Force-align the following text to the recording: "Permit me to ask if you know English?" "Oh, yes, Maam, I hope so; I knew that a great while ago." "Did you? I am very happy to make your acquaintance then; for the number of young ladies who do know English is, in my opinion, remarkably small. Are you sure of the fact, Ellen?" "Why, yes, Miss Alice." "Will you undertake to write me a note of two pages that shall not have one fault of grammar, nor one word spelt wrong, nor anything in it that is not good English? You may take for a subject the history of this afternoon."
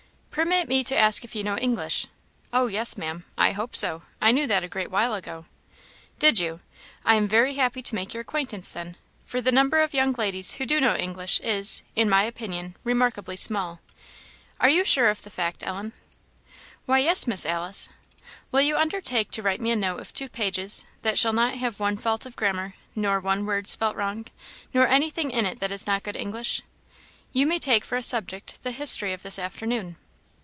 "Permit 0.31 0.69
me 0.69 0.81
to 0.85 0.95
ask 0.97 1.25
if 1.25 1.35
you 1.35 1.43
know 1.43 1.57
English?" 1.57 2.07
"Oh, 2.53 2.67
yes, 2.67 2.97
Maam, 2.97 3.25
I 3.37 3.51
hope 3.51 3.75
so; 3.75 4.03
I 4.21 4.31
knew 4.31 4.47
that 4.47 4.63
a 4.63 4.69
great 4.69 4.89
while 4.89 5.13
ago." 5.13 5.45
"Did 6.19 6.39
you? 6.39 6.61
I 7.03 7.15
am 7.15 7.27
very 7.27 7.55
happy 7.55 7.81
to 7.81 7.93
make 7.95 8.13
your 8.13 8.21
acquaintance 8.21 8.71
then; 8.71 8.95
for 9.25 9.41
the 9.41 9.51
number 9.51 9.81
of 9.81 9.93
young 9.93 10.13
ladies 10.13 10.53
who 10.53 10.65
do 10.65 10.79
know 10.79 10.95
English 10.95 11.41
is, 11.41 11.83
in 11.97 12.09
my 12.09 12.23
opinion, 12.23 12.77
remarkably 12.85 13.35
small. 13.35 13.81
Are 14.57 14.69
you 14.69 14.85
sure 14.85 15.09
of 15.09 15.21
the 15.21 15.29
fact, 15.29 15.63
Ellen?" 15.63 15.91
"Why, 16.85 16.99
yes, 16.99 17.27
Miss 17.27 17.45
Alice." 17.45 17.89
"Will 18.53 18.61
you 18.61 18.77
undertake 18.77 19.31
to 19.31 19.43
write 19.43 19.59
me 19.59 19.71
a 19.71 19.75
note 19.75 19.99
of 19.99 20.13
two 20.13 20.29
pages 20.29 20.85
that 21.01 21.19
shall 21.19 21.33
not 21.33 21.55
have 21.55 21.77
one 21.77 21.97
fault 21.97 22.25
of 22.25 22.37
grammar, 22.37 22.75
nor 22.95 23.19
one 23.19 23.45
word 23.45 23.67
spelt 23.67 23.97
wrong, 23.97 24.25
nor 24.73 24.87
anything 24.87 25.29
in 25.29 25.45
it 25.45 25.59
that 25.59 25.73
is 25.73 25.85
not 25.85 26.03
good 26.03 26.15
English? 26.15 26.61
You 27.33 27.45
may 27.45 27.59
take 27.59 27.83
for 27.83 27.97
a 27.97 28.01
subject 28.01 28.63
the 28.63 28.71
history 28.71 29.11
of 29.11 29.23
this 29.23 29.37
afternoon." 29.37 29.97